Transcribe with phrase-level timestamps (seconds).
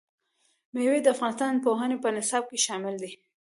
[0.73, 3.11] مېوې د افغانستان د پوهنې په نصاب کې شامل دي.